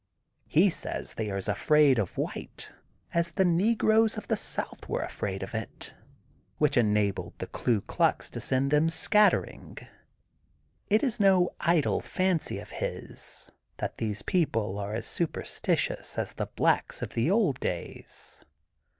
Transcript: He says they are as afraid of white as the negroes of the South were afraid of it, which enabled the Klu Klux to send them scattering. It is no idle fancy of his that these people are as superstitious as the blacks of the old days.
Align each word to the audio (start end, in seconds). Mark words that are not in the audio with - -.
He 0.47 0.71
says 0.71 1.13
they 1.13 1.29
are 1.29 1.37
as 1.37 1.47
afraid 1.47 1.99
of 1.99 2.17
white 2.17 2.71
as 3.13 3.29
the 3.29 3.45
negroes 3.45 4.17
of 4.17 4.27
the 4.29 4.35
South 4.35 4.89
were 4.89 5.03
afraid 5.03 5.43
of 5.43 5.53
it, 5.53 5.93
which 6.57 6.75
enabled 6.75 7.37
the 7.37 7.45
Klu 7.45 7.81
Klux 7.81 8.27
to 8.31 8.41
send 8.41 8.71
them 8.71 8.89
scattering. 8.89 9.77
It 10.89 11.03
is 11.03 11.19
no 11.19 11.51
idle 11.59 12.01
fancy 12.01 12.57
of 12.57 12.71
his 12.71 13.51
that 13.77 13.99
these 13.99 14.23
people 14.23 14.79
are 14.79 14.95
as 14.95 15.05
superstitious 15.05 16.17
as 16.17 16.33
the 16.33 16.47
blacks 16.47 17.03
of 17.03 17.11
the 17.13 17.29
old 17.29 17.59
days. 17.59 18.43